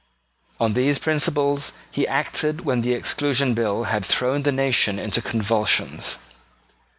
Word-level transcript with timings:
On 0.59 0.73
these 0.73 0.97
principles 0.97 1.73
he 1.91 2.07
acted 2.07 2.61
when 2.61 2.81
the 2.81 2.93
Exclusion 2.93 3.53
Bill 3.53 3.83
had 3.83 4.03
thrown 4.03 4.41
the 4.41 4.51
nation 4.51 4.97
into 4.97 5.21
convulsions. 5.21 6.17